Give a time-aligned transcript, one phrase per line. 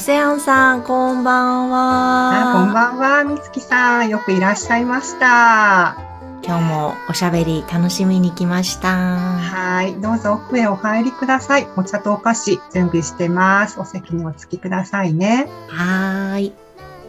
[0.00, 2.52] オセアンさん、こんばんは。
[2.52, 4.08] あこんばんはみつきさん。
[4.08, 5.98] よくいらっしゃいました。
[6.42, 8.88] 今日もおしゃべり楽しみに来ました。
[8.88, 11.68] はいどうぞ奥へお入りください。
[11.76, 13.78] お茶とお菓子準備してます。
[13.78, 15.50] お席にお付きくださいね。
[15.68, 16.54] はーい。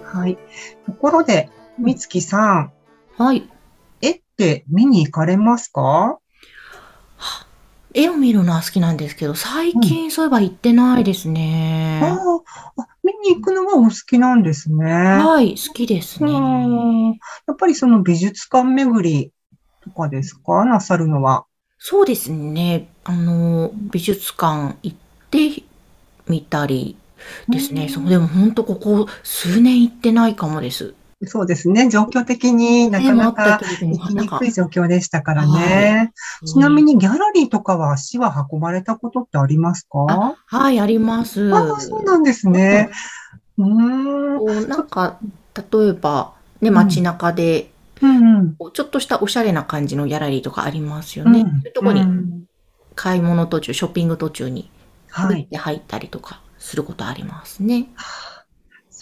[0.04, 0.38] はい。
[0.86, 2.74] ところでみつきさん。
[3.18, 3.50] はい。
[4.02, 6.20] 絵って見に行かれますか？
[7.94, 12.00] 絵を見るのは好きなんですけど、最近そういえば行ってないですね。
[12.04, 16.30] あーあ見に行くのがお好きなんですねはい、好きですね。
[16.32, 17.08] うん
[17.48, 19.32] やっぱりその美術館巡り
[19.84, 20.66] とかですか？
[20.66, 21.46] なさるのは。
[21.80, 22.90] そうですね。
[23.04, 24.98] あの、美術館行っ
[25.32, 25.64] て
[26.28, 26.96] みたり
[27.50, 27.84] ですね。
[27.84, 30.94] うんそう、でも本当ここ数年行ってないかもです。
[31.26, 31.90] そうですね。
[31.90, 36.14] 状況的になかなか行きにくい状況でしたからね。
[36.46, 40.06] ちなみにギャラリーとかは足は運ばれたことってありますか？
[40.10, 41.54] あはい、あります。
[41.54, 42.90] あそうなんですね。
[43.58, 44.70] うーん。
[44.70, 45.20] なんか、
[45.56, 51.42] 例えば、ね、街中で、うんちょっとしたおしゃれな感じのギャラリーとかありますよね。
[51.42, 52.46] うんそういうとこにうん
[52.96, 54.72] 買い物途中、ショッピング途中に、
[55.10, 55.48] はい。
[55.52, 57.88] で入ったりとかすることありますね。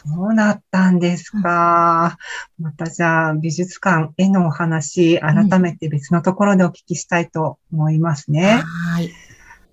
[0.05, 2.17] そうだったんですか。
[2.59, 8.61] またじゃあ、美術館へのお話、改めて別のところでお聞きしたいと思いますね。
[8.63, 9.11] はい。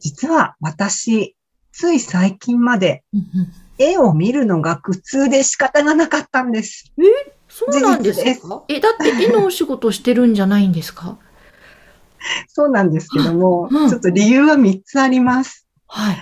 [0.00, 1.36] 実は私、
[1.72, 6.90] つい最近までうんうん絵を見るのが苦痛で仕方がなかったんです。
[7.46, 8.64] そうなんですか？
[8.68, 11.18] え、だって絵のお仕事してるんじゃないんですか？
[12.48, 15.66] そうなんですけども、うんちょっと理由は3つあります。
[15.86, 16.16] はい。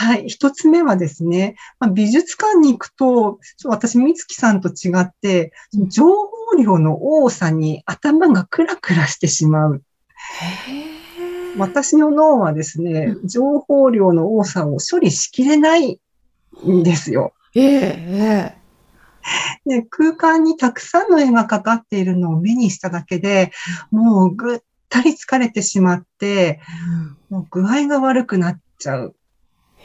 [0.00, 0.24] はい。
[0.28, 5.52] 1つ目はですね、まあ、美術館に行くと、私、美月さんと違って、
[5.88, 9.82] 情報量の多さに頭がクラクラしてしまう。
[11.58, 16.00] 私の脳はですね、情報量の多さを処理しきれない
[16.66, 17.34] んですよ。
[17.54, 18.60] えええ
[19.66, 23.52] で空間にたくさんの絵がかかっているのを目にしただけで、
[23.90, 26.60] もうぐったり疲れてしまって、え
[27.28, 29.14] もう具合が悪くなっちゃう。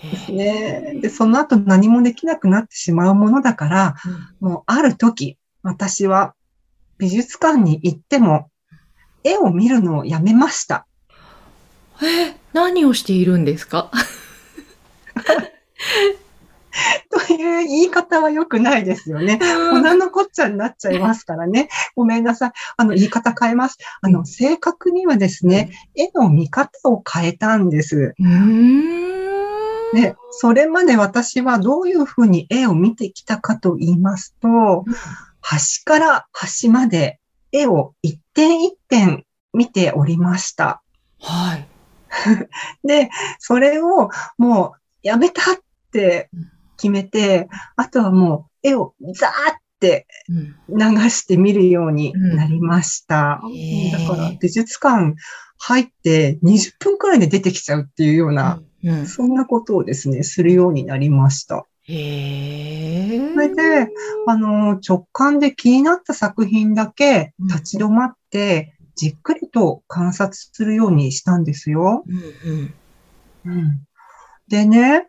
[0.04, 1.00] ですうんね。
[1.02, 3.96] で、その後何もできなくなってしまうものだから、
[4.40, 6.36] もうある時、私は
[6.98, 8.50] 美術館に行っても、
[9.24, 10.86] 絵を見るのをやめました。
[12.04, 13.92] え、何をしているんですか？
[17.10, 19.40] という言い方は良くないですよね。
[19.72, 21.70] 粉のこっちゃになっちゃいますからね。
[21.96, 22.52] ごめんなさい。
[22.78, 23.78] あの、言い方変えます。
[24.02, 28.14] あの、正確にはですね、絵の見方を変えたんです。
[28.20, 28.95] うーん。
[29.94, 34.84] で、それまで私はどういうふうに絵を見てきたかと言いますと、
[35.42, 37.20] 端から端まで
[37.52, 40.82] 絵を一点一点見ておりました。
[41.22, 41.68] はい。
[42.88, 43.10] で、
[43.40, 45.58] それをもうやめたっ
[45.92, 46.30] て
[46.78, 53.42] 決めて、あとはもう絵をザーってうん流して見るようになりました。
[53.44, 55.16] うんだから美術館
[55.58, 58.68] 入って20分くらいで出てきちゃうっていうような、うん。
[59.06, 61.66] そんなことをですね、するようになりました。
[61.84, 63.32] へえ。
[63.34, 63.92] それで、
[64.28, 72.04] あの、直感で気になった作品だけ立ち止まって、じっくりと観察するようにしたんですよ。
[72.08, 72.16] うん
[72.52, 72.74] うん。
[73.46, 73.88] うん、
[74.48, 75.08] でね、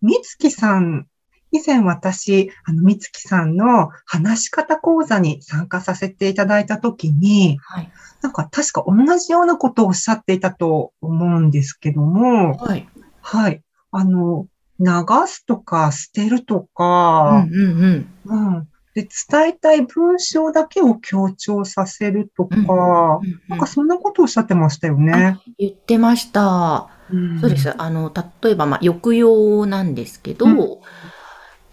[0.00, 1.06] みつきさん、
[1.50, 7.92] 以前私、あの、みつきさんの話し方講座に参加させていただいたときに、はい。
[8.22, 12.88] なんか確か同じようなことをおっしゃっていたと思うんですけども、はい。
[13.22, 13.62] はい。
[13.90, 14.46] あの、
[14.78, 14.86] 流
[15.26, 18.54] すとか捨てるとうんか、うんうん。
[18.56, 18.68] うん。
[18.94, 25.38] で、伝えたい文章だけを強調させるとか、うんうんなんかそんなことをおっしゃってましたよね。
[25.58, 26.88] 言ってました。
[27.10, 27.72] うんそうです。
[27.80, 30.78] あの、例えば、まあ、抑揚なんですけど、うん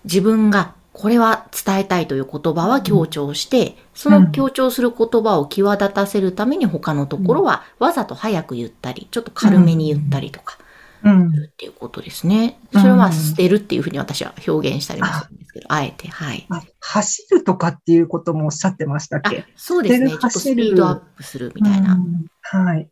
[0.05, 10.57] 自分がこれは伝えたいという言葉は強調して、その強調する言葉を際立たせるために他のところはわざと早く言ったり、ちょっと軽めに言ったりとか
[11.03, 12.59] るっていうことですね。
[12.73, 16.45] それをまあ捨てるっていうふうに私は表現したりもするんですけど、あえて、はい。
[16.49, 20.09] あ走るとかっていうこともおっしゃってましたっあけ、そうですね。
[20.09, 21.93] ちょっとスピードアップするみたいな。
[21.93, 22.89] うんはい。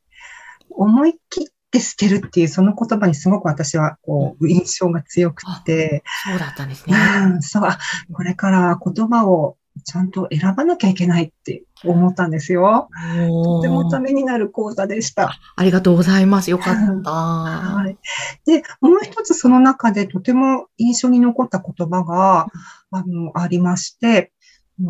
[0.69, 6.95] 思い切って捨てるっていうその言葉にすごく私はこう印象が強くて、そうだったんですね。
[7.33, 7.77] うん、そう、あ
[8.13, 9.57] これから言葉を
[9.89, 12.89] ちゃんと選ばなきゃいけないって思ったんですよ。
[13.25, 15.39] とてもためになる講座でした。
[15.55, 16.51] ありがとうございます。
[16.51, 17.09] よかった。
[17.15, 17.97] はい。
[18.45, 22.47] で、もう一つその中でとても印象に残った言葉が、
[22.91, 24.33] あの、ありまして、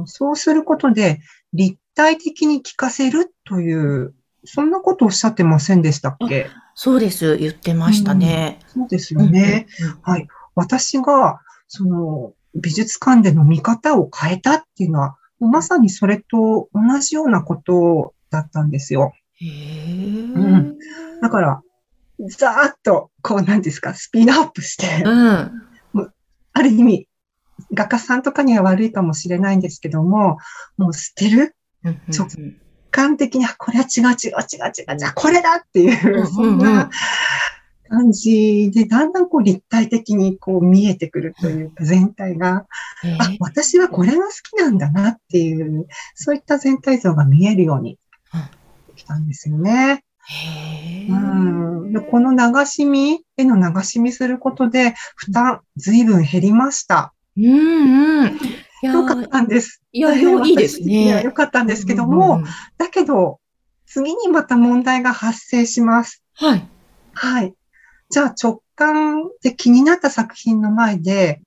[0.06, 1.22] そうすることで
[1.54, 4.16] 立体的に聞かせるという、
[4.46, 6.50] そんなことをおっしゃってませんでしたっけ？
[6.74, 7.38] そうです。
[7.38, 8.58] 言ってましたね。
[8.68, 9.68] そうですよね。
[10.02, 10.28] はい。
[10.56, 19.14] 私が、その、美術館での見方を変えたっていうのは、まさにそれと同じようなことだったんですよ。
[19.40, 20.78] へーうん。
[21.22, 21.62] だから、
[22.30, 25.52] ざーっと、こう、なんですか、スピードアップして、うん。
[26.54, 27.08] ある意味、
[27.72, 30.38] 画家さんとかには悪いかもしれないんですけども、
[30.78, 31.56] もう捨てる？
[31.84, 32.28] うんうん直
[32.90, 36.90] 感的に、あこれは違う違う違う違う、じゃあこれだっていう、そんな
[37.88, 42.66] 感じで、だんだんこう立体的にこう見えてくるというか、全体が、
[43.20, 47.98] あ、私はこれが好きなんだなっていう、そういった全体像が見えるように
[48.98, 50.04] きたんですよね。
[50.30, 57.14] へうーん、でこの流し見、絵の流し見することで、負担随分減りました。
[57.38, 58.40] うんうん。
[58.84, 59.82] よかったんです。
[59.92, 61.22] いや、いいですね。
[61.24, 62.46] よかったんですけども、うんうんうん
[62.78, 63.40] だけど、
[63.86, 66.24] 次にまた問題が発生します。
[66.36, 66.68] はい。
[67.14, 67.54] はい。
[68.10, 71.42] じゃあ直感で気になった作品の前で、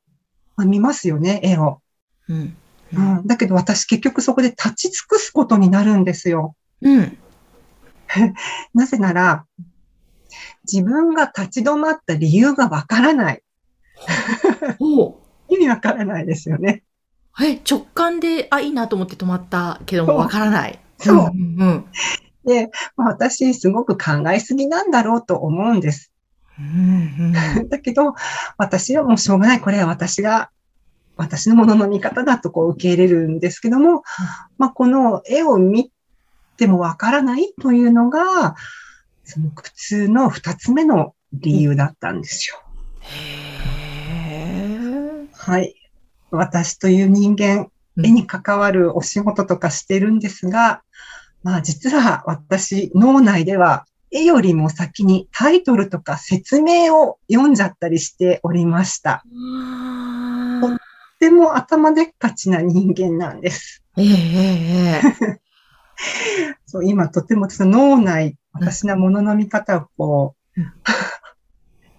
[0.57, 1.81] まあ、見ますよね、絵を。
[2.29, 2.57] うん。
[2.93, 3.27] うん。
[3.27, 6.55] だけど私結局そこで立ち尽くすことになるんですよ。
[6.83, 7.19] うん。
[8.75, 9.47] なぜなら、
[10.71, 13.43] 自分が立ち止まった理由がわからない。
[15.49, 16.83] 意味わからないですよね。
[17.41, 20.79] え、直感で、あ、いいなと思って止まったけども、わからない。
[20.99, 21.85] そうんうん
[22.45, 26.11] で、まあ、私すごく考えすぎなんだろうと思うんです。
[26.61, 27.35] うん。
[27.59, 28.15] うんだけど、
[28.57, 29.61] 私はもうしょうがない。
[29.61, 30.51] これは私が、
[31.17, 34.03] 私のものの見方だとこう受け入れるんですけども、
[34.57, 35.93] まあ、この絵を見
[36.57, 38.55] てもわからないというのが、
[39.25, 42.63] その苦痛の二つ目の理由だったんですよ。
[43.01, 45.75] へーはい。
[46.31, 47.71] 私という人間、うん
[48.03, 50.83] 絵に関わるお仕事とかしてるんですが、
[51.43, 59.23] まあ実は私、脳内では絵よりも先にタイトルとか説明を読んじゃったりしておりました。
[59.25, 60.79] あと
[61.21, 63.85] ても頭でっかちな人間なんです。
[63.97, 64.11] ーええ
[64.95, 65.41] ええ
[66.67, 70.61] そう今とてもその脳内、私のものの見方をこう、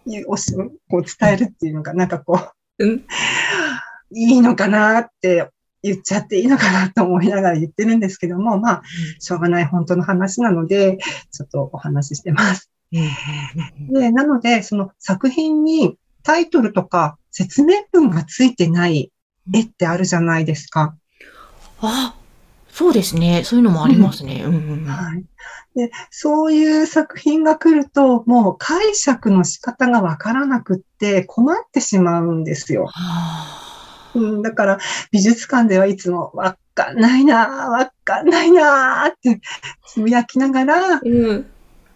[0.10, 0.54] いうおし
[0.90, 2.40] こう伝えるっていうのが、なんかこ
[2.80, 3.06] う、うん
[4.14, 5.50] いいのかなって
[5.84, 8.82] 言っちゃっていいのかなと思いながら言ってるんですけども、まあ、
[9.20, 10.98] しょうがない本当の話なので、
[11.32, 12.70] ちょっとお話ししてます。
[12.94, 19.12] うんで、なので、その作品にタイトルとか説明文がついてない
[19.54, 20.96] 絵ってあるじゃないですか。
[21.80, 22.16] あ、
[22.70, 23.44] そうですね。
[23.44, 24.44] そういうのもありますね。
[24.46, 25.24] うんうんうんはい。
[25.76, 32.88] で、そういう作品が来ると、もう解釈の仕方がわからなくって困ってしまうんですよ。
[32.88, 33.71] は
[34.16, 34.80] うん、だから、
[35.12, 39.42] 美術館ではいつもわかんないなぁ、わかんないなぁって
[39.88, 41.46] つぶやきながら、あうん。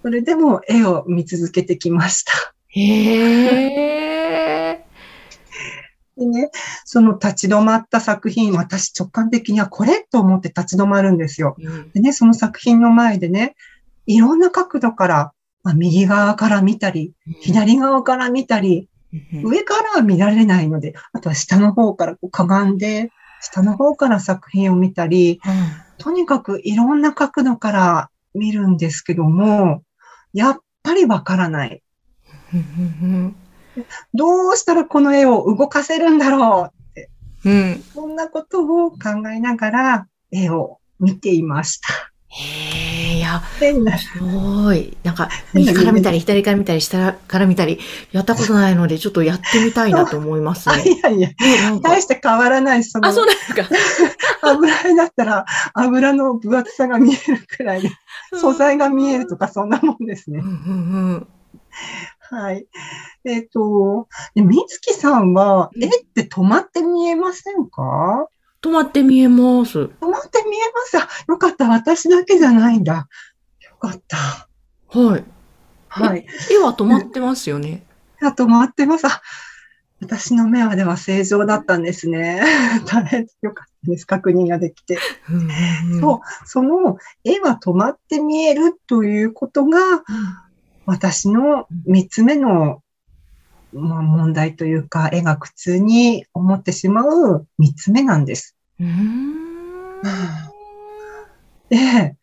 [0.02, 2.32] それでも絵を見続けてきました。
[2.68, 3.82] へ
[4.72, 4.86] え。
[6.18, 6.50] でね、
[6.86, 11.56] その立ち止まった作品、私直感的にはこれと思って立ち止まるんですよ。
[11.60, 13.56] うんでね、その作品の前でね、
[14.06, 18.88] いろんな角度から、まあ、右側から見たり、左側から見たり、うん
[19.44, 25.40] 上からは見られないので、あとは下の方からこうかがんで、下の方から作品を見たり、
[25.98, 29.84] とにかくいろんな角度から見るんですけども、
[30.34, 31.82] やっぱりわからない。
[32.54, 33.36] うん。
[34.14, 36.72] どうしたらこの絵を動かせるんだろ
[37.46, 37.84] ううんうん。
[37.94, 38.98] そんなことを考
[39.34, 41.90] えながら絵を見ていました。
[43.06, 43.42] へえ、いや、
[43.98, 44.98] すごい。
[45.04, 47.80] なんか、右から見たり、左から見たり、下から見たり、
[48.12, 50.84] やったことないので、ちょっとやってみたいな と思いますあ、ね。
[50.84, 51.30] いやいや、
[51.82, 53.64] 大して変わらない、そのあ、そうなんですか。
[54.42, 57.90] 油絵だったら油の分厚さが見えるくらいで、
[58.34, 60.40] 素材が見えるとかそんなもんですね。
[60.40, 61.28] うんうんうん。
[62.20, 62.66] はい。
[63.24, 68.28] えっ、と、でみつきさんは、うん絵って止まって見えませんか？
[68.66, 69.78] 止まって見えます。
[69.78, 70.98] 止まって見えます。
[70.98, 71.70] あ、よかった。
[71.70, 73.08] 私だけじゃないんだ。
[73.62, 74.18] よかった。
[74.98, 75.24] はい。
[75.88, 76.26] はい。
[76.52, 77.86] 絵は止まってますよね。
[78.24, 79.06] あ、止まってます。
[79.06, 79.22] あ、
[80.02, 82.42] 私の目はでは正常だったんですね。
[82.88, 84.08] 大変よかったです。
[84.08, 84.98] 確認ができて。
[85.30, 85.44] うんうん
[85.94, 90.04] うんそう、その絵は止まって見えるということが、
[90.88, 92.82] 私の三つ目の、
[93.76, 98.56] まあ、問題というか、絵が苦痛に思ってしまう三つ目なんです。
[98.80, 100.02] うーん。
[101.70, 102.16] で、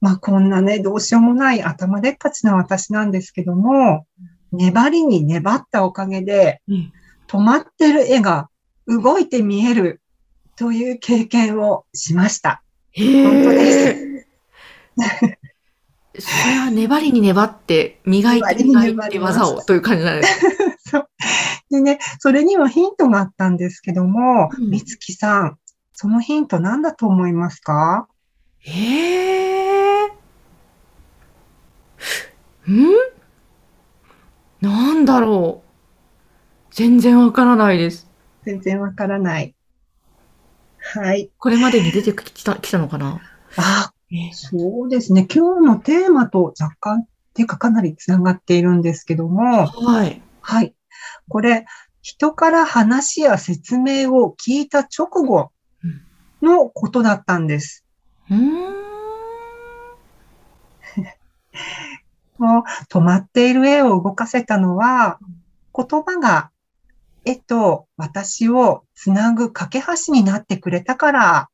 [0.00, 4.06] まあこんなね、どうしようもない頭でっかちな私なんですけども、
[4.52, 6.92] 粘りに粘ったおかげで、うん
[7.28, 8.48] 止まってる絵が
[8.86, 10.00] 動いて見える
[10.56, 12.62] という経験をしました。
[12.96, 14.26] 本当です。
[16.18, 20.46] それは粘りに粘って、磨いて磨いて技をという感じなんです。
[20.96, 21.08] そう。
[21.70, 25.58] でね、それにはヒントがあったんですけども、うんみつきさん、
[25.92, 28.08] そのヒント何だと思いますか？
[28.60, 30.06] へえ。
[30.06, 30.12] ん？
[34.60, 35.66] なんだろう。
[36.70, 38.10] 全然わからないです。
[38.44, 39.54] 全然わからない。
[40.78, 41.30] はい。
[41.38, 43.20] これまでに出てきた、きたのかな？
[43.56, 43.92] あ、
[44.32, 45.26] そうですね。
[45.32, 50.22] 今日のテーマと若干、っていうかかなりつながっているんですけども、はい。
[50.40, 50.75] はい。
[51.28, 51.66] これ、
[52.02, 55.50] 人から話や説明を聞いた直後
[56.40, 57.84] のことだったんです。
[58.30, 58.40] うーん。
[62.38, 65.18] もう止まっている絵を動かせたのは、
[65.74, 66.50] 言葉が
[67.24, 71.50] 絵と私をつなぐ架け橋になってくれたから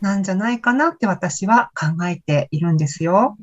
[0.00, 3.36] なんじゃないかなって私は考えているんですよ。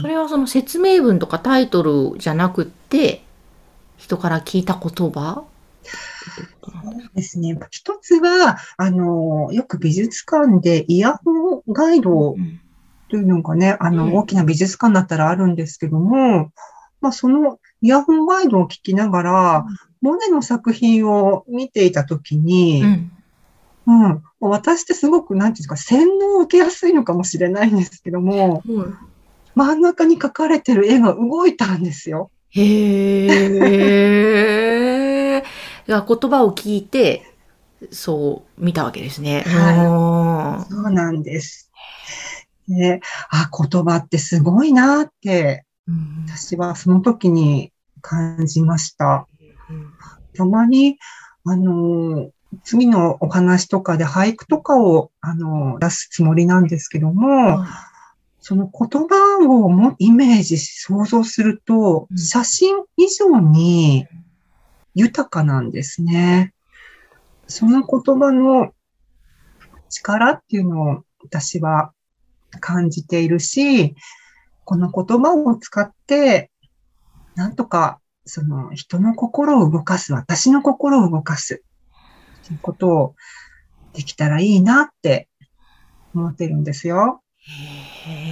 [0.00, 3.22] それはその説明文とかタイトルじゃなくって、
[3.96, 5.44] 人から聞いた言葉？
[6.62, 7.58] そうですね。
[7.70, 12.60] 一つは、あの、よく美術館でイヤホンガイドうん
[13.10, 14.14] というのがね、あの、うん。
[14.16, 16.52] 大きな美術館だったらあるんですけども、
[17.00, 19.66] まあ、そのイヤホンガイドを聞きながら、
[20.02, 23.10] モネの作品を見ていたときに、うん。
[23.86, 28.62] うん、私ってすごく、なんていうんですか、洗脳を受けやすいのかもしれないんですけども、
[29.58, 32.30] 真ん中に描かれてる絵が動いたんですよ。
[32.50, 33.26] へ
[35.38, 35.44] え。
[35.86, 37.24] 言葉を聞いて、
[37.90, 39.42] そう見たわけですね。
[39.46, 41.70] はそうなんです。
[42.68, 43.00] で、
[43.30, 45.64] あ、言葉ってすごいなって、
[46.26, 49.26] 私はその時に感じました。
[49.70, 49.92] うん
[50.36, 50.98] たまに、
[51.44, 52.30] あの、
[52.62, 57.64] 次のお話とかで俳句とかを、あの、出すつもりなんですけども、
[58.48, 64.06] その言葉をもイメージし、想像するとう、ん写真以上に
[64.94, 66.54] 豊かなんですね。
[67.46, 68.72] その言葉の
[69.90, 71.92] 力っていうのを私は
[72.58, 73.94] 感じているし、
[74.64, 76.50] この言葉を使って、
[77.34, 81.62] なんとかその人の心を動かす、私の心を動かす、
[82.46, 83.14] ということを
[83.92, 85.28] できたらいいなって
[86.14, 87.20] 思ってるんですよ。
[88.06, 88.27] へえ。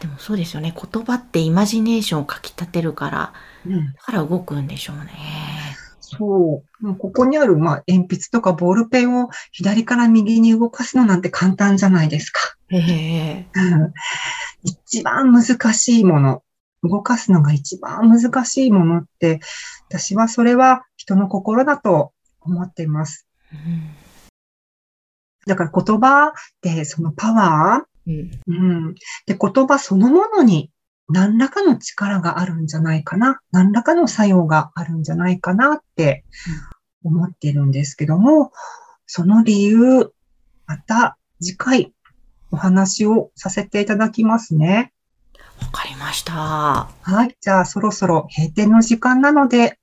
[0.00, 0.74] でもそうですよね。
[0.74, 3.32] 言葉ってイマジネーションをかき立てるから、
[3.66, 5.12] うん、だから動くんでしょうね。
[6.00, 6.86] そう。
[6.86, 12.40] もうここにある、まあ、鉛筆とかボールペンを左から右に動かすのなんて簡単じゃないですか。
[12.68, 13.46] へえ。
[13.54, 13.92] うん
[14.62, 16.42] 一番難しいもの、
[16.82, 19.40] 動かすのが一番難しいものって、
[19.88, 23.26] 私はそれは人の心だと思っています。
[23.52, 24.06] うん
[25.46, 28.94] だから言葉ってそのパワうんー、うん、
[29.26, 30.70] で言葉そのものに
[31.08, 36.24] 何らかの力があるんじゃないかな、何らかの作用があるんじゃないかなって
[37.04, 38.52] 思ってるんですけども、
[39.06, 40.12] その理由、
[40.66, 41.92] また次回
[42.50, 44.92] お話をさせていただきますね。
[45.60, 46.32] わかりました。
[46.32, 47.36] はい。
[47.40, 49.78] じゃあ、そろそろ閉店の時間なので、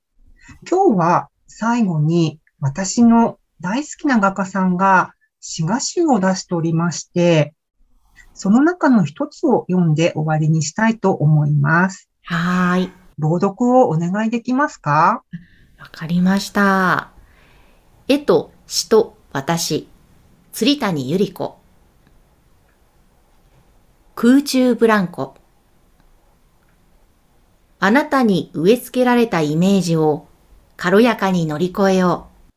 [0.68, 7.54] 今日は最後に私の大好きな画家さんが詩画集を出しておりまして、
[8.34, 12.10] その中の一つを読んで終わりにしたいと思います。
[12.24, 12.92] はーい。
[13.16, 15.22] 朗読をお願いできますか？
[15.78, 17.12] わかりました。
[18.08, 19.88] 絵と詩と私、
[20.52, 21.58] 釣谷ゆり子。
[24.16, 25.36] 空中ブランコ。
[27.78, 30.26] あなたに植え付けられたイメージを
[30.76, 32.52] 軽やかに乗り越えよう。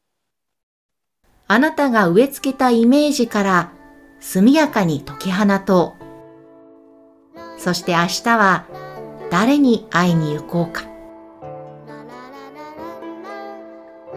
[1.48, 3.72] あなたが植え付けたイメージから
[4.20, 7.60] 速やかに解き放とう。
[7.60, 8.66] そして明日は
[9.32, 10.84] 誰に会いに行こうか。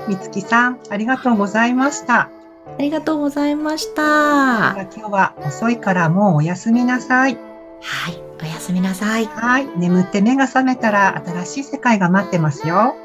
[0.09, 2.31] みつきさん、ありがとうございました。
[2.67, 4.73] ありがとうございました。
[4.73, 7.37] 今日は遅いからもうおやすみなさい。
[7.83, 9.27] はい、おやすみなさい。
[9.27, 9.67] はい。
[9.79, 12.97] 眠って目が覚めたら新しい世界が待ってますよ。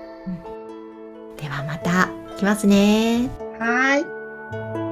[1.37, 3.29] ではまた来ますね。
[3.59, 4.84] はい。